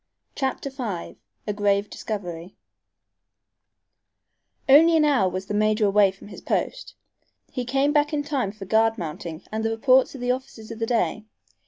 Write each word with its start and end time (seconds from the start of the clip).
CHAPTER 0.33 0.71
V 0.71 1.17
A 1.45 1.53
GRAVE 1.53 1.87
DISCOVERY 1.87 2.55
Only 4.67 4.97
an 4.97 5.05
hour 5.05 5.29
was 5.29 5.45
the 5.45 5.53
major 5.53 5.85
away 5.85 6.09
from 6.09 6.29
his 6.29 6.41
post. 6.41 6.95
He 7.51 7.65
came 7.65 7.93
back 7.93 8.11
in 8.11 8.23
time 8.23 8.51
for 8.51 8.65
guard 8.65 8.97
mounting 8.97 9.43
and 9.51 9.63
the 9.63 9.69
reports 9.69 10.15
of 10.15 10.21
the 10.21 10.31
officers 10.31 10.71
of 10.71 10.79
the 10.79 10.87
day. 10.87 11.25